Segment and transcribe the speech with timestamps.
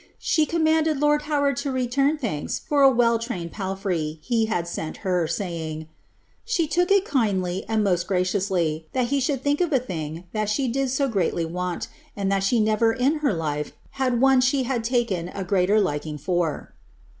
[0.17, 5.01] She commanded lord Howard to rciuni ilianks for a well traioed palfrey she had sent
[5.03, 5.89] tier, saj'ing,"
[6.43, 10.23] she look ii kindly and most gra ciously, that be should think of a thing
[10.33, 11.87] (hat she did so greatly want,
[12.17, 16.17] and that she never in her life had one she had taken a greater liking
[16.17, 16.73] for.